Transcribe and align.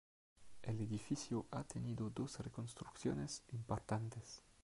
El 0.63 0.81
edificio 0.81 1.45
ha 1.51 1.63
tenido 1.63 2.09
dos 2.09 2.39
reconstrucciones 2.39 3.43
importantes. 3.49 4.41